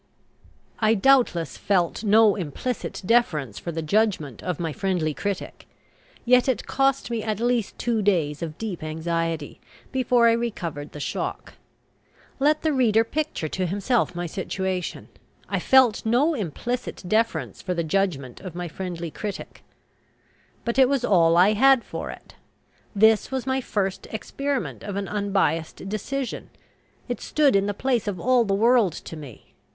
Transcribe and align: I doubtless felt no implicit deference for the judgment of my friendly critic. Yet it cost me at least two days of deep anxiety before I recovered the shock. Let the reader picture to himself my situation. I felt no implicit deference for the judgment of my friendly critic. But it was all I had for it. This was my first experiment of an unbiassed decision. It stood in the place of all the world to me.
I 0.79 0.95
doubtless 0.95 1.57
felt 1.57 2.03
no 2.03 2.33
implicit 2.35 3.03
deference 3.05 3.59
for 3.59 3.71
the 3.71 3.83
judgment 3.83 4.41
of 4.41 4.59
my 4.59 4.73
friendly 4.73 5.13
critic. 5.13 5.67
Yet 6.25 6.49
it 6.49 6.65
cost 6.65 7.11
me 7.11 7.21
at 7.21 7.39
least 7.39 7.77
two 7.77 8.01
days 8.01 8.41
of 8.41 8.57
deep 8.57 8.81
anxiety 8.81 9.61
before 9.91 10.27
I 10.27 10.31
recovered 10.31 10.93
the 10.93 10.99
shock. 10.99 11.53
Let 12.39 12.63
the 12.63 12.73
reader 12.73 13.03
picture 13.03 13.47
to 13.49 13.67
himself 13.67 14.15
my 14.15 14.25
situation. 14.25 15.07
I 15.47 15.59
felt 15.59 16.03
no 16.03 16.33
implicit 16.33 17.03
deference 17.07 17.61
for 17.61 17.75
the 17.75 17.83
judgment 17.83 18.41
of 18.41 18.55
my 18.55 18.67
friendly 18.67 19.11
critic. 19.11 19.63
But 20.65 20.79
it 20.79 20.89
was 20.89 21.05
all 21.05 21.37
I 21.37 21.53
had 21.53 21.83
for 21.83 22.09
it. 22.09 22.33
This 22.95 23.29
was 23.29 23.45
my 23.45 23.61
first 23.61 24.07
experiment 24.09 24.81
of 24.81 24.95
an 24.95 25.07
unbiassed 25.07 25.87
decision. 25.87 26.49
It 27.07 27.21
stood 27.21 27.55
in 27.55 27.67
the 27.67 27.75
place 27.75 28.07
of 28.07 28.19
all 28.19 28.43
the 28.45 28.55
world 28.55 28.93
to 28.93 29.15
me. 29.15 29.53